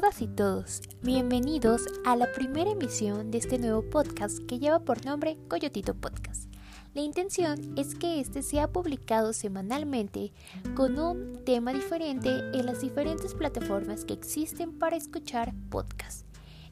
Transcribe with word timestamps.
todas 0.00 0.22
y 0.22 0.28
todos, 0.28 0.80
bienvenidos 1.02 1.82
a 2.06 2.16
la 2.16 2.32
primera 2.32 2.70
emisión 2.70 3.30
de 3.30 3.36
este 3.36 3.58
nuevo 3.58 3.82
podcast 3.82 4.38
que 4.46 4.58
lleva 4.58 4.78
por 4.78 5.04
nombre 5.04 5.36
Coyotito 5.46 5.92
Podcast. 5.92 6.50
La 6.94 7.02
intención 7.02 7.74
es 7.76 7.94
que 7.96 8.18
este 8.18 8.40
sea 8.40 8.72
publicado 8.72 9.34
semanalmente 9.34 10.32
con 10.74 10.98
un 10.98 11.44
tema 11.44 11.74
diferente 11.74 12.30
en 12.30 12.64
las 12.64 12.80
diferentes 12.80 13.34
plataformas 13.34 14.06
que 14.06 14.14
existen 14.14 14.72
para 14.72 14.96
escuchar 14.96 15.52
podcasts. 15.68 16.24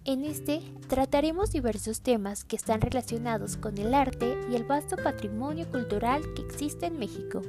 En 0.07 0.25
este 0.25 0.63
trataremos 0.89 1.53
diversos 1.53 2.01
temas 2.01 2.45
que 2.45 2.57
están 2.57 2.81
relacionados 2.81 3.59
con 3.59 3.77
el 3.77 3.93
arte 3.93 4.39
y 4.51 4.55
el 4.55 4.65
vasto 4.65 4.97
patrimonio 4.97 5.71
cultural 5.71 6.23
que 6.33 6.41
existe 6.41 6.87
en 6.87 6.99
México. 6.99 7.43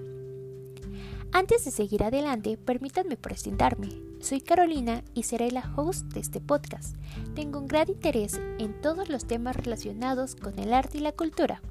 Antes 1.31 1.63
de 1.63 1.71
seguir 1.71 2.03
adelante, 2.03 2.57
permítanme 2.57 3.16
presentarme. 3.16 4.08
Soy 4.21 4.41
Carolina 4.41 5.01
y 5.13 5.23
seré 5.23 5.49
la 5.49 5.71
host 5.77 6.07
de 6.13 6.19
este 6.19 6.41
podcast. 6.41 6.97
Tengo 7.35 7.57
un 7.57 7.67
gran 7.67 7.89
interés 7.89 8.39
en 8.59 8.79
todos 8.81 9.07
los 9.07 9.25
temas 9.25 9.55
relacionados 9.55 10.35
con 10.35 10.59
el 10.59 10.73
arte 10.73 10.97
y 10.97 11.01
la 11.01 11.13
cultura. 11.13 11.61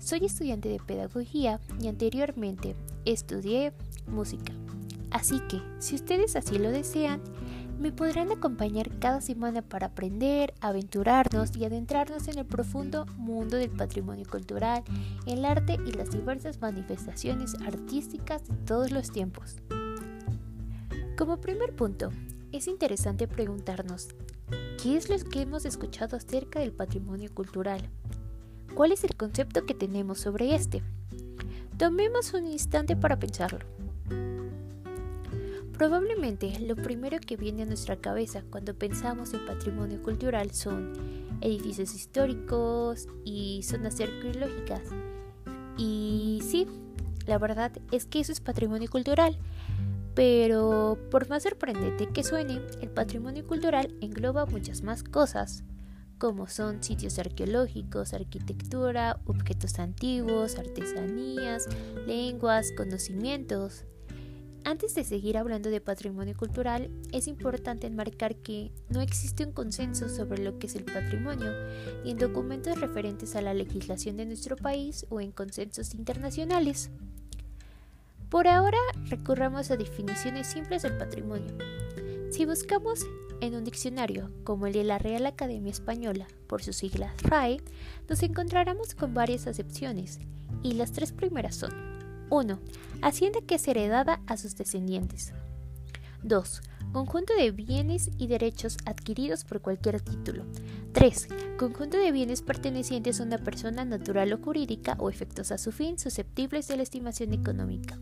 Soy 0.00 0.24
estudiante 0.24 0.68
de 0.68 0.80
pedagogía 0.80 1.60
y 1.80 1.86
anteriormente 1.86 2.74
estudié 3.04 3.72
música. 4.08 4.52
Así 5.12 5.38
que, 5.48 5.62
si 5.78 5.94
ustedes 5.94 6.34
así 6.34 6.58
lo 6.58 6.72
desean, 6.72 7.22
me 7.78 7.92
podrán 7.92 8.32
acompañar 8.32 8.90
cada 8.98 9.20
semana 9.20 9.62
para 9.62 9.86
aprender, 9.86 10.54
aventurarnos 10.60 11.56
y 11.56 11.64
adentrarnos 11.64 12.26
en 12.26 12.38
el 12.38 12.46
profundo 12.46 13.06
mundo 13.16 13.56
del 13.56 13.70
patrimonio 13.70 14.26
cultural, 14.28 14.82
el 15.26 15.44
arte 15.44 15.78
y 15.86 15.92
las 15.92 16.10
diversas 16.10 16.60
manifestaciones 16.60 17.54
artísticas 17.64 18.46
de 18.48 18.56
todos 18.66 18.90
los 18.90 19.12
tiempos. 19.12 19.56
Como 21.16 21.40
primer 21.40 21.76
punto, 21.76 22.10
es 22.50 22.66
interesante 22.66 23.28
preguntarnos, 23.28 24.08
¿qué 24.82 24.96
es 24.96 25.08
lo 25.08 25.16
que 25.16 25.42
hemos 25.42 25.64
escuchado 25.64 26.16
acerca 26.16 26.58
del 26.58 26.72
patrimonio 26.72 27.32
cultural? 27.32 27.88
¿Cuál 28.74 28.90
es 28.90 29.04
el 29.04 29.14
concepto 29.14 29.64
que 29.64 29.74
tenemos 29.74 30.18
sobre 30.18 30.56
este? 30.56 30.82
Tomemos 31.78 32.34
un 32.34 32.48
instante 32.48 32.96
para 32.96 33.20
pensarlo. 33.20 33.60
Probablemente 35.78 36.58
lo 36.58 36.74
primero 36.74 37.18
que 37.20 37.36
viene 37.36 37.62
a 37.62 37.66
nuestra 37.66 37.94
cabeza 37.94 38.42
cuando 38.50 38.74
pensamos 38.74 39.34
en 39.34 39.46
patrimonio 39.46 40.02
cultural 40.02 40.50
son 40.50 40.92
edificios 41.42 41.94
históricos 41.94 43.06
y 43.24 43.62
zonas 43.62 44.00
arqueológicas. 44.00 44.82
Y 45.76 46.40
sí, 46.42 46.66
la 47.26 47.38
verdad 47.38 47.70
es 47.92 48.04
que 48.04 48.18
eso 48.18 48.32
es 48.32 48.40
patrimonio 48.40 48.90
cultural. 48.90 49.38
Pero 50.14 50.98
por 51.10 51.28
más 51.28 51.42
sorprendente 51.42 52.08
que 52.08 52.22
suene, 52.22 52.60
el 52.80 52.90
patrimonio 52.90 53.46
cultural 53.46 53.94
engloba 54.00 54.46
muchas 54.46 54.82
más 54.82 55.02
cosas, 55.02 55.64
como 56.18 56.46
son 56.46 56.82
sitios 56.82 57.18
arqueológicos, 57.18 58.14
arquitectura, 58.14 59.20
objetos 59.26 59.78
antiguos, 59.78 60.56
artesanías, 60.56 61.68
lenguas, 62.06 62.70
conocimientos. 62.76 63.84
Antes 64.66 64.94
de 64.94 65.04
seguir 65.04 65.36
hablando 65.36 65.68
de 65.68 65.82
patrimonio 65.82 66.34
cultural, 66.34 66.90
es 67.12 67.28
importante 67.28 67.86
enmarcar 67.86 68.36
que 68.36 68.72
no 68.88 69.02
existe 69.02 69.44
un 69.44 69.52
consenso 69.52 70.08
sobre 70.08 70.42
lo 70.42 70.58
que 70.58 70.68
es 70.68 70.74
el 70.74 70.84
patrimonio, 70.84 71.52
ni 72.02 72.12
en 72.12 72.18
documentos 72.18 72.80
referentes 72.80 73.36
a 73.36 73.42
la 73.42 73.52
legislación 73.52 74.16
de 74.16 74.24
nuestro 74.24 74.56
país 74.56 75.04
o 75.10 75.20
en 75.20 75.32
consensos 75.32 75.94
internacionales. 75.94 76.90
Por 78.34 78.48
ahora, 78.48 78.78
recurramos 79.04 79.70
a 79.70 79.76
definiciones 79.76 80.48
simples 80.48 80.82
del 80.82 80.98
patrimonio. 80.98 81.56
Si 82.32 82.44
buscamos 82.44 83.06
en 83.40 83.54
un 83.54 83.62
diccionario 83.62 84.28
como 84.42 84.66
el 84.66 84.72
de 84.72 84.82
la 84.82 84.98
Real 84.98 85.24
Academia 85.26 85.70
Española, 85.70 86.26
por 86.48 86.60
sus 86.60 86.74
siglas 86.74 87.14
RAE, 87.22 87.60
nos 88.08 88.24
encontraremos 88.24 88.96
con 88.96 89.14
varias 89.14 89.46
acepciones, 89.46 90.18
y 90.64 90.72
las 90.72 90.90
tres 90.90 91.12
primeras 91.12 91.54
son 91.54 91.70
1. 92.30 92.58
Hacienda 93.02 93.38
que 93.46 93.54
es 93.54 93.68
heredada 93.68 94.20
a 94.26 94.36
sus 94.36 94.56
descendientes. 94.56 95.32
2. 96.24 96.60
Conjunto 96.92 97.36
de 97.36 97.52
bienes 97.52 98.10
y 98.18 98.26
derechos 98.26 98.78
adquiridos 98.84 99.44
por 99.44 99.60
cualquier 99.60 100.00
título. 100.00 100.44
3. 100.90 101.28
Conjunto 101.56 101.98
de 101.98 102.10
bienes 102.10 102.42
pertenecientes 102.42 103.20
a 103.20 103.22
una 103.22 103.38
persona 103.38 103.84
natural 103.84 104.32
o 104.32 104.38
jurídica 104.38 104.96
o 104.98 105.08
efectos 105.08 105.52
a 105.52 105.58
su 105.58 105.70
fin 105.70 106.00
susceptibles 106.00 106.66
de 106.66 106.78
la 106.78 106.82
estimación 106.82 107.32
económica. 107.32 107.96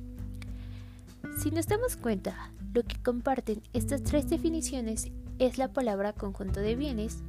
Si 1.38 1.50
nos 1.50 1.66
damos 1.66 1.96
cuenta, 1.96 2.52
lo 2.74 2.82
que 2.82 3.00
comparten 3.02 3.62
estas 3.72 4.02
tres 4.02 4.28
definiciones 4.28 5.10
es 5.38 5.58
la 5.58 5.68
palabra 5.72 6.12
conjunto 6.12 6.60
de 6.60 6.76
bienes 6.76 7.22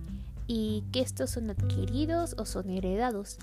y 0.48 0.84
que 0.92 1.02
estos 1.02 1.32
son 1.32 1.50
adquiridos 1.50 2.36
o 2.38 2.46
son 2.46 2.70
heredados. 2.70 3.38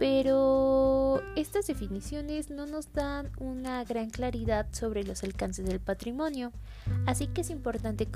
Pero 0.00 1.20
estas 1.36 1.66
definiciones 1.66 2.48
no 2.48 2.64
nos 2.64 2.90
dan 2.94 3.30
una 3.38 3.84
gran 3.84 4.08
claridad 4.08 4.66
sobre 4.72 5.04
los 5.04 5.22
alcances 5.22 5.66
del 5.66 5.78
patrimonio, 5.78 6.52
así 7.04 7.26
que 7.26 7.42
es 7.42 7.50
importante 7.50 8.08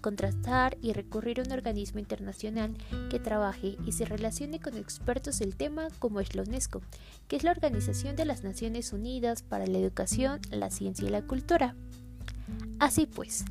contrastar 0.00 0.78
y 0.80 0.92
recurrir 0.92 1.40
a 1.40 1.42
un 1.42 1.50
organismo 1.50 1.98
internacional 1.98 2.76
que 3.10 3.18
trabaje 3.18 3.76
y 3.84 3.90
se 3.90 4.04
relacione 4.04 4.60
con 4.60 4.76
expertos 4.76 5.40
del 5.40 5.56
tema 5.56 5.88
como 5.98 6.20
es 6.20 6.36
la 6.36 6.42
UNESCO, 6.42 6.80
que 7.26 7.34
es 7.34 7.42
la 7.42 7.50
Organización 7.50 8.14
de 8.14 8.24
las 8.24 8.44
Naciones 8.44 8.92
Unidas 8.92 9.42
para 9.42 9.66
la 9.66 9.78
Educación, 9.78 10.40
la 10.52 10.70
Ciencia 10.70 11.08
y 11.08 11.10
la 11.10 11.22
Cultura. 11.22 11.74
Así 12.78 13.06
pues, 13.06 13.44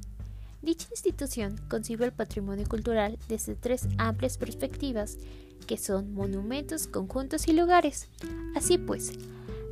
Dicha 0.65 0.87
institución 0.89 1.61
concibe 1.69 2.05
el 2.05 2.11
patrimonio 2.11 2.67
cultural 2.67 3.19
desde 3.29 3.53
tres 3.53 3.87
amplias 3.99 4.39
perspectivas 4.39 5.19
que 5.67 5.77
son 5.77 6.15
monumentos, 6.15 6.87
conjuntos 6.87 7.47
y 7.47 7.53
lugares. 7.53 8.09
Así 8.55 8.79
pues, 8.79 9.11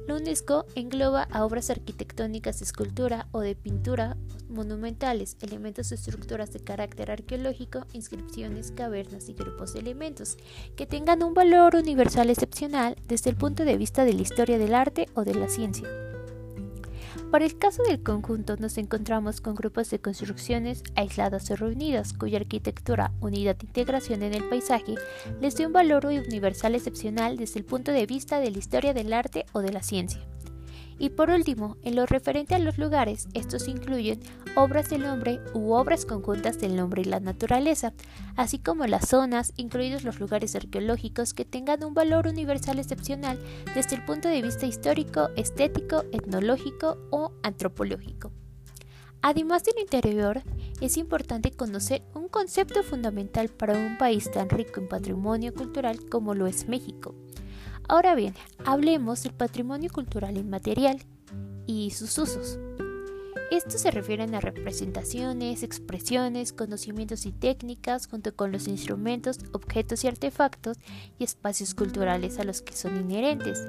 la 0.08 0.14
UNESCO 0.14 0.68
engloba 0.76 1.24
a 1.32 1.46
obras 1.46 1.72
arquitectónicas 1.72 2.60
de 2.60 2.66
escultura 2.66 3.28
o 3.32 3.40
de 3.40 3.56
pintura 3.56 4.18
monumentales, 4.50 5.36
elementos 5.42 5.90
de 5.90 5.96
estructuras 5.96 6.54
de 6.54 6.60
carácter 6.60 7.10
arqueológico, 7.10 7.88
inscripciones, 7.94 8.72
cavernas 8.72 9.30
y 9.30 9.34
grupos 9.34 9.74
de 9.74 9.80
elementos 9.80 10.38
que 10.76 10.86
tengan 10.86 11.24
un 11.24 11.34
valor 11.34 11.76
universal 11.76 12.30
excepcional 12.30 12.96
desde 13.08 13.32
el 13.32 13.36
punto 13.36 13.66
de 13.66 13.78
vista 13.78 14.06
de 14.06 14.14
la 14.14 14.22
historia 14.22 14.60
del 14.60 14.76
arte 14.76 15.10
o 15.16 15.24
de 15.24 15.34
la 15.34 15.50
ciencia. 15.50 16.03
Para 17.32 17.46
el 17.46 17.58
caso 17.58 17.84
del 17.84 18.02
conjunto 18.02 18.58
nos 18.58 18.78
encontramos 18.78 19.42
con 19.42 19.56
grupos 19.56 19.90
de 19.90 20.00
construcciones 20.00 20.84
aisladas 20.96 21.50
o 21.52 21.56
reunidas 21.56 22.14
cuya 22.14 22.40
arquitectura, 22.40 23.12
unidad 23.22 23.58
e 23.62 23.66
integración 23.66 24.24
en 24.24 24.34
el 24.34 24.44
paisaje 24.44 24.96
les 25.42 25.56
dio 25.56 25.68
un 25.68 25.74
valor 25.74 26.06
universal 26.06 26.76
excepcional 26.76 27.38
desde 27.38 27.60
el 27.60 27.66
punto 27.66 27.92
de 27.92 28.06
vista 28.06 28.40
de 28.40 28.52
la 28.52 28.58
historia 28.58 28.94
del 28.94 29.14
arte 29.14 29.46
o 29.54 29.62
de 29.62 29.72
la 29.72 29.84
ciencia. 29.84 30.33
Y 31.00 31.10
por 31.10 31.30
último, 31.30 31.78
en 31.84 31.96
lo 31.96 32.06
referente 32.06 32.56
a 32.56 32.60
los 32.60 32.78
lugares, 32.78 33.28
estos 33.34 33.68
incluyen 33.68 34.20
obras 34.56 34.90
del 34.90 35.06
hombre 35.06 35.40
u 35.54 35.74
obras 35.74 36.06
conjuntas 36.06 36.60
del 36.60 36.80
hombre 36.80 37.02
y 37.02 37.06
la 37.06 37.20
naturaleza, 37.20 37.94
así 38.36 38.60
como 38.60 38.86
las 38.86 39.10
zonas, 39.10 39.54
incluidos 39.58 40.04
los 40.04 40.20
lugares 40.20 40.56
arqueológicos 40.56 41.34
que 41.34 41.46
tengan 41.46 41.84
un 41.84 41.94
valor 41.94 42.28
universal 42.28 42.80
excepcional 42.80 43.40
desde 43.76 43.96
el 43.96 44.06
punto 44.06 44.28
de 44.30 44.42
vista 44.42 44.66
histórico, 44.66 45.30
estético, 45.36 46.04
etnológico 46.12 46.98
o 47.10 47.32
antropológico. 47.44 48.32
Además 49.26 49.64
del 49.64 49.80
interior, 49.80 50.42
es 50.82 50.98
importante 50.98 51.52
conocer 51.52 52.04
un 52.14 52.28
concepto 52.28 52.84
fundamental 52.84 53.48
para 53.48 53.78
un 53.78 53.98
país 53.98 54.30
tan 54.30 54.50
rico 54.50 54.82
en 54.82 54.90
patrimonio 54.90 55.54
cultural 55.54 56.10
como 56.10 56.34
lo 56.34 56.46
es 56.46 56.68
México, 56.68 57.16
Ahora 57.88 58.16
bien, 58.16 58.34
hablemos 58.66 59.24
del 59.24 59.34
patrimonio 59.34 59.90
cultural 59.92 60.38
inmaterial 60.38 61.00
y 61.66 61.92
sus 61.92 62.18
usos. 62.18 62.58
Estos 63.52 63.82
se 63.82 63.92
refieren 63.92 64.34
a 64.34 64.40
representaciones, 64.40 65.62
expresiones, 65.62 66.54
conocimientos 66.54 67.28
y 67.28 67.32
técnicas 67.32 68.08
junto 68.08 68.36
con 68.36 68.52
los 68.52 68.68
instrumentos, 68.68 69.38
objetos 69.52 70.04
y 70.04 70.08
artefactos 70.08 70.78
y 71.20 71.24
espacios 71.24 71.76
culturales 71.76 72.40
a 72.40 72.46
los 72.46 72.64
que 72.64 72.74
son 72.74 72.98
inherentes, 72.98 73.68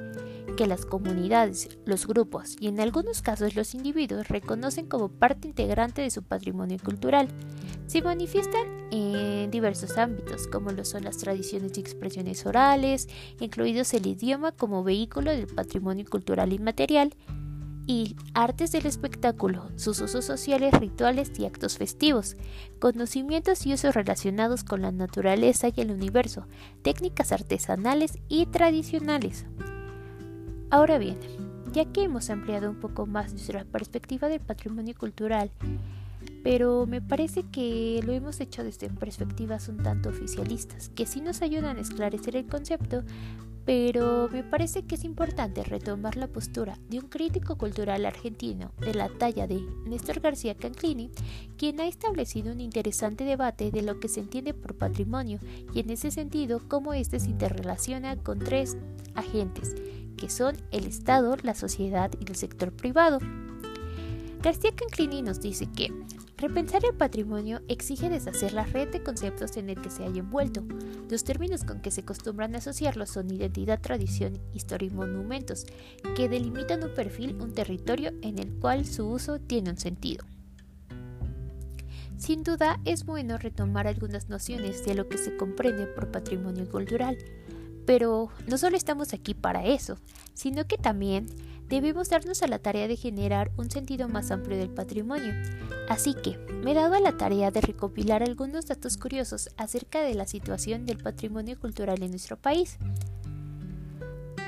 que 0.54 0.66
las 0.66 0.86
comunidades, 0.86 1.68
los 1.84 2.06
grupos 2.06 2.56
y 2.60 2.68
en 2.68 2.80
algunos 2.80 3.22
casos 3.22 3.54
los 3.54 3.74
individuos 3.74 4.28
reconocen 4.28 4.86
como 4.86 5.08
parte 5.08 5.48
integrante 5.48 6.02
de 6.02 6.10
su 6.10 6.22
patrimonio 6.22 6.78
cultural. 6.82 7.28
Se 7.86 8.02
manifiestan 8.02 8.66
en 8.90 9.50
diversos 9.50 9.98
ámbitos, 9.98 10.46
como 10.46 10.70
lo 10.70 10.84
son 10.84 11.04
las 11.04 11.18
tradiciones 11.18 11.76
y 11.76 11.80
expresiones 11.80 12.46
orales, 12.46 13.08
incluidos 13.40 13.92
el 13.94 14.06
idioma 14.06 14.52
como 14.52 14.84
vehículo 14.84 15.30
del 15.30 15.46
patrimonio 15.46 16.04
cultural 16.08 16.52
inmaterial, 16.52 17.14
y 17.86 18.16
artes 18.32 18.72
del 18.72 18.86
espectáculo, 18.86 19.70
sus 19.76 20.00
usos 20.00 20.24
sociales, 20.24 20.72
rituales 20.72 21.30
y 21.38 21.44
actos 21.44 21.76
festivos, 21.76 22.36
conocimientos 22.78 23.66
y 23.66 23.74
usos 23.74 23.94
relacionados 23.94 24.64
con 24.64 24.82
la 24.82 24.90
naturaleza 24.90 25.68
y 25.68 25.80
el 25.80 25.90
universo, 25.90 26.46
técnicas 26.82 27.32
artesanales 27.32 28.18
y 28.28 28.46
tradicionales. 28.46 29.44
Ahora 30.74 30.98
bien, 30.98 31.16
ya 31.72 31.84
que 31.84 32.02
hemos 32.02 32.30
ampliado 32.30 32.68
un 32.68 32.80
poco 32.80 33.06
más 33.06 33.30
nuestra 33.30 33.62
perspectiva 33.64 34.28
del 34.28 34.40
patrimonio 34.40 34.92
cultural, 34.98 35.48
pero 36.42 36.84
me 36.84 37.00
parece 37.00 37.44
que 37.44 38.00
lo 38.04 38.12
hemos 38.12 38.40
hecho 38.40 38.64
desde 38.64 38.90
perspectivas 38.90 39.68
un 39.68 39.84
tanto 39.84 40.08
oficialistas, 40.08 40.88
que 40.88 41.06
sí 41.06 41.20
nos 41.20 41.42
ayudan 41.42 41.76
a 41.76 41.80
esclarecer 41.80 42.34
el 42.34 42.46
concepto, 42.46 43.04
pero 43.64 44.28
me 44.32 44.42
parece 44.42 44.82
que 44.82 44.96
es 44.96 45.04
importante 45.04 45.62
retomar 45.62 46.16
la 46.16 46.26
postura 46.26 46.76
de 46.90 46.98
un 46.98 47.06
crítico 47.06 47.56
cultural 47.56 48.04
argentino 48.04 48.72
de 48.80 48.94
la 48.94 49.08
talla 49.08 49.46
de 49.46 49.62
Néstor 49.86 50.18
García 50.18 50.56
Canclini, 50.56 51.12
quien 51.56 51.78
ha 51.78 51.86
establecido 51.86 52.52
un 52.52 52.60
interesante 52.60 53.22
debate 53.22 53.70
de 53.70 53.82
lo 53.82 54.00
que 54.00 54.08
se 54.08 54.18
entiende 54.18 54.54
por 54.54 54.74
patrimonio 54.74 55.38
y 55.72 55.78
en 55.78 55.90
ese 55.90 56.10
sentido 56.10 56.62
cómo 56.66 56.94
éste 56.94 57.20
se 57.20 57.30
interrelaciona 57.30 58.16
con 58.16 58.40
tres 58.40 58.76
agentes, 59.14 59.76
que 60.16 60.28
son 60.28 60.56
el 60.70 60.84
Estado, 60.84 61.37
la 61.43 61.55
sociedad 61.55 62.11
y 62.20 62.28
el 62.28 62.37
sector 62.37 62.72
privado. 62.72 63.19
García 64.43 64.72
Canclini 64.76 65.22
nos 65.22 65.40
dice 65.40 65.66
que 65.75 65.90
repensar 66.37 66.84
el 66.84 66.94
patrimonio 66.94 67.62
exige 67.69 68.11
deshacer 68.11 68.52
la 68.52 68.64
red 68.64 68.88
de 68.90 69.02
conceptos 69.02 69.56
en 69.56 69.70
el 69.70 69.81
que 69.81 69.88
se 69.88 70.05
haya 70.05 70.20
envuelto. 70.20 70.62
Los 71.08 71.25
términos 71.25 71.64
con 71.64 71.81
que 71.81 71.90
se 71.90 72.02
acostumbran 72.02 72.55
a 72.55 72.58
asociarlos 72.58 73.11
son 73.11 73.31
identidad, 73.31 73.81
tradición, 73.81 74.38
historia 74.52 74.88
y 74.88 74.94
monumentos, 74.94 75.64
que 76.14 76.28
delimitan 76.28 76.84
un 76.84 76.94
perfil, 76.94 77.37
un 77.40 77.55
territorio 77.55 78.12
en 78.20 78.38
el 78.38 78.52
cual 78.58 78.84
su 78.84 79.08
uso 79.08 79.38
tiene 79.38 79.70
un 79.70 79.78
sentido. 79.78 80.26
Sin 82.17 82.43
duda 82.43 82.81
es 82.84 83.05
bueno 83.05 83.38
retomar 83.38 83.87
algunas 83.87 84.28
nociones 84.28 84.84
de 84.84 84.94
lo 84.94 85.08
que 85.08 85.19
se 85.19 85.37
comprende 85.37 85.87
por 85.87 86.10
patrimonio 86.10 86.69
cultural, 86.70 87.19
pero 87.86 88.31
no 88.46 88.58
solo 88.58 88.76
estamos 88.76 89.12
aquí 89.12 89.34
para 89.34 89.64
eso, 89.64 89.98
sino 90.32 90.66
que 90.66 90.78
también 90.78 91.26
debemos 91.69 92.10
darnos 92.10 92.42
a 92.42 92.46
la 92.46 92.58
tarea 92.58 92.88
de 92.88 92.96
generar 92.96 93.50
un 93.56 93.70
sentido 93.70 94.08
más 94.08 94.31
amplio 94.31 94.56
del 94.56 94.70
patrimonio. 94.70 95.32
Así 95.88 96.14
que 96.14 96.38
me 96.62 96.72
he 96.72 96.75
dado 96.75 96.94
a 96.94 97.00
la 97.00 97.16
tarea 97.16 97.50
de 97.50 97.60
recopilar 97.60 98.22
algunos 98.22 98.66
datos 98.66 98.96
curiosos 98.96 99.50
acerca 99.56 100.02
de 100.02 100.14
la 100.14 100.26
situación 100.26 100.86
del 100.86 100.98
patrimonio 100.98 101.58
cultural 101.58 102.02
en 102.02 102.10
nuestro 102.10 102.36
país. 102.36 102.78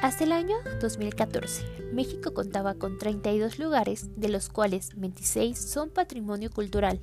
Hasta 0.03 0.25
el 0.25 0.33
año 0.33 0.56
2014, 0.81 1.91
México 1.93 2.35
contaba 2.35 2.75
con 2.75 2.99
32 2.99 3.59
lugares, 3.59 4.11
de 4.17 4.29
los 4.29 4.50
cuales 4.50 4.91
26 4.97 5.59
son 5.59 5.91
patrimonio 5.91 6.50
cultural, 6.50 7.00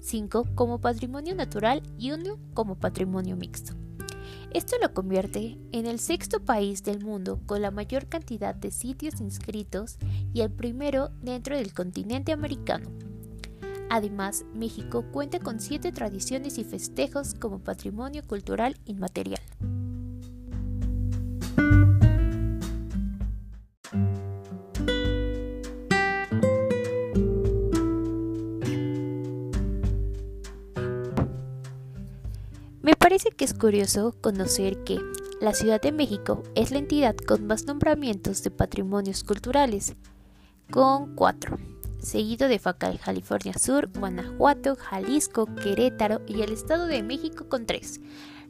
5 0.00 0.46
como 0.54 0.80
patrimonio 0.80 1.34
natural 1.34 1.82
y 1.98 2.12
1 2.12 2.38
como 2.54 2.76
patrimonio 2.76 3.36
mixto. 3.36 3.74
Esto 4.52 4.76
lo 4.80 4.94
convierte 4.94 5.58
en 5.72 5.86
el 5.86 5.98
sexto 5.98 6.40
país 6.40 6.82
del 6.82 7.04
mundo 7.04 7.40
con 7.46 7.62
la 7.62 7.70
mayor 7.70 8.06
cantidad 8.06 8.54
de 8.54 8.70
sitios 8.70 9.20
inscritos 9.20 9.98
y 10.32 10.40
el 10.40 10.50
primero 10.50 11.10
dentro 11.20 11.56
del 11.56 11.72
continente 11.74 12.32
americano. 12.32 12.90
Además, 13.88 14.44
México 14.54 15.04
cuenta 15.12 15.38
con 15.38 15.60
siete 15.60 15.92
tradiciones 15.92 16.58
y 16.58 16.64
festejos 16.64 17.34
como 17.34 17.60
patrimonio 17.60 18.22
cultural 18.26 18.76
inmaterial. 18.84 19.35
Parece 33.06 33.30
que 33.30 33.44
es 33.44 33.54
curioso 33.54 34.16
conocer 34.20 34.82
que 34.82 34.98
la 35.40 35.54
Ciudad 35.54 35.80
de 35.80 35.92
México 35.92 36.42
es 36.56 36.72
la 36.72 36.78
entidad 36.78 37.14
con 37.14 37.46
más 37.46 37.64
nombramientos 37.64 38.42
de 38.42 38.50
patrimonios 38.50 39.22
culturales, 39.22 39.94
con 40.72 41.14
cuatro, 41.14 41.56
seguido 42.00 42.48
de 42.48 42.58
California 42.58 43.52
Sur, 43.60 43.88
Guanajuato, 43.96 44.74
Jalisco, 44.74 45.46
Querétaro 45.54 46.20
y 46.26 46.42
el 46.42 46.52
Estado 46.52 46.88
de 46.88 47.04
México 47.04 47.48
con 47.48 47.64
tres. 47.64 48.00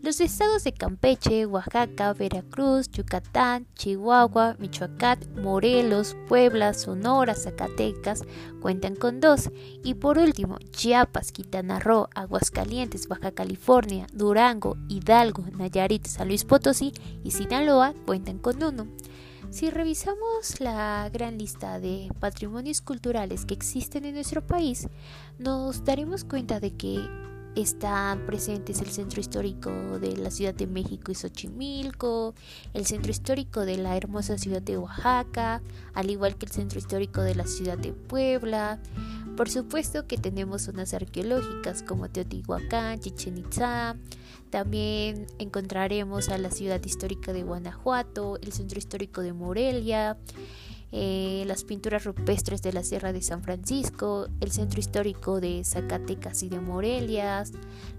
Los 0.06 0.20
estados 0.20 0.62
de 0.62 0.72
Campeche, 0.72 1.46
Oaxaca, 1.46 2.12
Veracruz, 2.12 2.88
Yucatán, 2.92 3.66
Chihuahua, 3.74 4.54
Michoacán, 4.60 5.18
Morelos, 5.42 6.16
Puebla, 6.28 6.74
Sonora, 6.74 7.34
Zacatecas 7.34 8.22
cuentan 8.62 8.94
con 8.94 9.18
dos. 9.18 9.50
Y 9.82 9.94
por 9.94 10.18
último, 10.18 10.58
Chiapas, 10.70 11.32
Quintana 11.32 11.80
Roo, 11.80 12.06
Aguascalientes, 12.14 13.08
Baja 13.08 13.32
California, 13.32 14.06
Durango, 14.12 14.76
Hidalgo, 14.88 15.44
Nayarit, 15.58 16.06
San 16.06 16.28
Luis 16.28 16.44
Potosí 16.44 16.92
y 17.24 17.32
Sinaloa 17.32 17.92
cuentan 18.06 18.38
con 18.38 18.62
uno. 18.62 18.86
Si 19.50 19.70
revisamos 19.70 20.60
la 20.60 21.10
gran 21.12 21.36
lista 21.36 21.80
de 21.80 22.12
patrimonios 22.20 22.80
culturales 22.80 23.44
que 23.44 23.54
existen 23.54 24.04
en 24.04 24.14
nuestro 24.14 24.46
país, 24.46 24.86
nos 25.40 25.84
daremos 25.84 26.22
cuenta 26.22 26.60
de 26.60 26.76
que 26.76 27.00
están 27.56 28.26
presentes 28.26 28.80
el 28.80 28.88
centro 28.88 29.20
histórico 29.20 29.70
de 29.98 30.16
la 30.16 30.30
Ciudad 30.30 30.54
de 30.54 30.66
México 30.66 31.10
y 31.10 31.14
Xochimilco, 31.14 32.34
el 32.74 32.84
centro 32.84 33.10
histórico 33.10 33.62
de 33.64 33.78
la 33.78 33.96
hermosa 33.96 34.36
ciudad 34.36 34.60
de 34.60 34.76
Oaxaca, 34.76 35.62
al 35.94 36.10
igual 36.10 36.36
que 36.36 36.46
el 36.46 36.52
centro 36.52 36.78
histórico 36.78 37.22
de 37.22 37.34
la 37.34 37.46
ciudad 37.46 37.78
de 37.78 37.92
Puebla. 37.92 38.78
Por 39.36 39.48
supuesto 39.48 40.06
que 40.06 40.18
tenemos 40.18 40.62
zonas 40.62 40.92
arqueológicas 40.92 41.82
como 41.82 42.10
Teotihuacán, 42.10 43.00
Chichen 43.00 43.38
Itza. 43.38 43.96
También 44.50 45.26
encontraremos 45.38 46.28
a 46.28 46.38
la 46.38 46.50
ciudad 46.50 46.82
histórica 46.84 47.32
de 47.32 47.42
Guanajuato, 47.42 48.38
el 48.42 48.52
centro 48.52 48.78
histórico 48.78 49.22
de 49.22 49.32
Morelia, 49.32 50.18
eh, 50.92 51.44
las 51.46 51.64
pinturas 51.64 52.04
rupestres 52.04 52.62
de 52.62 52.72
la 52.72 52.82
Sierra 52.84 53.12
de 53.12 53.20
San 53.20 53.42
Francisco, 53.42 54.28
el 54.40 54.52
centro 54.52 54.78
histórico 54.78 55.40
de 55.40 55.64
Zacatecas 55.64 56.42
y 56.42 56.48
de 56.48 56.60
Morelia, 56.60 57.44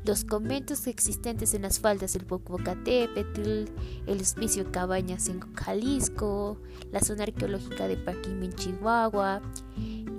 los 0.06 0.24
conventos 0.24 0.88
existentes 0.88 1.54
en 1.54 1.63
las 1.63 1.80
faldas 1.80 2.13
del 2.13 2.25
Popocatépetl, 2.25 3.66
el 4.07 4.22
hospicio 4.22 4.72
Cabañas 4.72 5.28
en 5.28 5.42
Jalisco, 5.54 6.62
la 6.92 7.01
zona 7.01 7.24
arqueológica 7.24 7.88
de 7.88 7.98
Paquim 7.98 8.42
en 8.44 8.54
Chihuahua. 8.54 9.42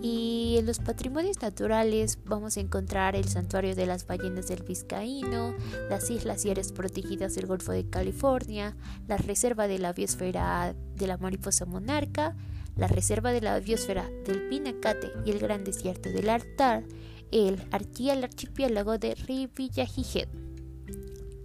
Y 0.01 0.57
en 0.59 0.67
los 0.67 0.79
patrimonios 0.79 1.43
naturales 1.43 2.19
vamos 2.25 2.57
a 2.57 2.61
encontrar 2.61 3.17
el 3.17 3.29
santuario 3.29 3.75
de 3.75 3.87
las 3.87 4.07
ballenas 4.07 4.47
del 4.49 4.63
Vizcaíno, 4.63 5.55
las 5.91 6.09
islas 6.11 6.45
y 6.45 6.51
áreas 6.51 6.73
protegidas 6.73 7.35
del 7.35 7.47
Golfo 7.47 7.73
de 7.73 7.89
California, 7.89 8.77
la 9.09 9.17
reserva 9.17 9.67
de 9.67 9.79
la 9.79 9.93
biosfera 9.93 10.75
de 10.95 11.07
la 11.07 11.17
mariposa 11.17 11.65
monarca, 11.67 12.37
la 12.77 12.87
reserva 12.87 13.33
de 13.33 13.41
la 13.41 13.59
biosfera 13.59 14.09
del 14.25 14.49
Pinacate 14.49 15.11
y 15.25 15.31
el 15.33 15.41
gran 15.41 15.65
desierto 15.65 16.11
del 16.11 16.29
Altar, 16.29 16.85
el, 17.33 17.61
archipiélago 17.73 18.99
de 18.99 19.17
Rivillagigedo. 19.17 20.31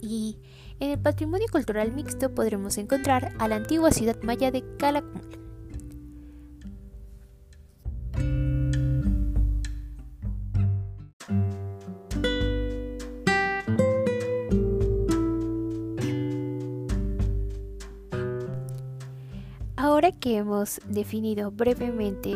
Y 0.00 0.38
en 0.80 0.90
el 0.90 0.98
patrimonio 0.98 1.46
cultural 1.50 1.92
mixto 1.92 2.34
podremos 2.34 2.78
encontrar 2.78 3.34
a 3.38 3.48
la 3.48 3.56
antigua 3.56 3.90
ciudad 3.90 4.20
maya 4.22 4.50
de 4.50 4.62
Calakmul. 4.78 5.43
Ahora 20.04 20.18
que 20.20 20.36
hemos 20.36 20.82
definido 20.86 21.50
brevemente 21.50 22.30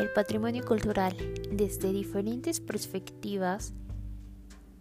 el 0.00 0.12
patrimonio 0.16 0.64
cultural 0.64 1.16
desde 1.48 1.92
diferentes 1.92 2.58
perspectivas 2.58 3.72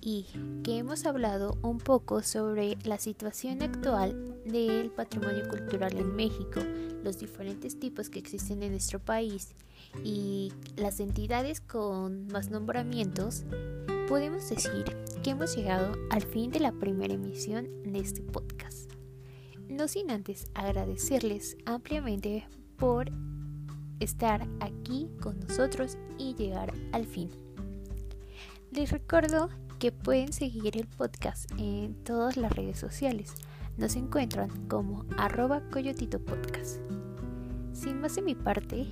y 0.01 0.25
que 0.63 0.79
hemos 0.79 1.05
hablado 1.05 1.59
un 1.61 1.77
poco 1.77 2.23
sobre 2.23 2.75
la 2.85 2.97
situación 2.97 3.61
actual 3.61 4.35
del 4.45 4.89
patrimonio 4.89 5.47
cultural 5.47 5.95
en 5.95 6.15
México, 6.15 6.59
los 7.03 7.19
diferentes 7.19 7.79
tipos 7.79 8.09
que 8.09 8.17
existen 8.17 8.63
en 8.63 8.71
nuestro 8.71 8.97
país 8.97 9.53
y 10.03 10.51
las 10.75 10.99
entidades 10.99 11.61
con 11.61 12.25
más 12.29 12.49
nombramientos, 12.49 13.43
podemos 14.07 14.49
decir 14.49 14.85
que 15.23 15.29
hemos 15.29 15.55
llegado 15.55 15.95
al 16.09 16.23
fin 16.23 16.49
de 16.49 16.61
la 16.61 16.71
primera 16.71 17.13
emisión 17.13 17.67
de 17.83 17.99
este 17.99 18.23
podcast 18.23 18.92
no 19.73 19.87
sin 19.87 20.11
antes 20.11 20.47
agradecerles 20.53 21.57
ampliamente 21.65 22.47
por 22.77 23.11
estar 23.99 24.47
aquí 24.59 25.09
con 25.21 25.39
nosotros 25.39 25.97
y 26.17 26.35
llegar 26.35 26.73
al 26.91 27.05
fin. 27.05 27.29
Les 28.71 28.91
recuerdo 28.91 29.49
que 29.79 29.91
pueden 29.91 30.33
seguir 30.33 30.77
el 30.77 30.87
podcast 30.87 31.51
en 31.57 31.95
todas 32.03 32.37
las 32.37 32.51
redes 32.51 32.79
sociales. 32.79 33.33
Nos 33.77 33.95
encuentran 33.95 34.49
como 34.67 35.05
arroba 35.17 35.61
coyotito 35.71 36.19
podcast. 36.19 36.79
Sin 37.73 37.99
más 37.99 38.15
de 38.15 38.21
mi 38.21 38.35
parte, 38.35 38.87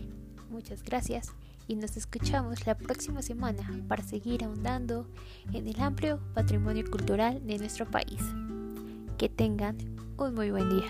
muchas 0.50 0.84
gracias 0.84 1.34
y 1.68 1.76
nos 1.76 1.96
escuchamos 1.98 2.66
la 2.66 2.76
próxima 2.76 3.22
semana 3.22 3.70
para 3.88 4.04
seguir 4.04 4.44
ahondando 4.44 5.08
en 5.54 5.68
el 5.68 5.80
amplio 5.80 6.20
patrimonio 6.34 6.84
cultural 6.90 7.46
de 7.46 7.58
nuestro 7.58 7.90
país. 7.90 8.22
Que 9.18 9.30
tengan 9.30 9.78
un 10.22 10.36
muy 10.36 10.52
buen 10.52 10.70
día. 10.70 10.86